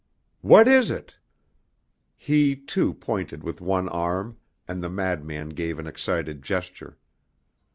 "What 0.41 0.67
is 0.67 0.89
it?" 0.89 1.17
He, 2.15 2.55
too, 2.55 2.95
pointed 2.95 3.43
with 3.43 3.61
one 3.61 3.87
arm, 3.89 4.39
and 4.67 4.83
the 4.83 4.89
madman 4.89 5.49
gave 5.49 5.77
an 5.77 5.85
excited 5.85 6.41
gesture. 6.41 6.97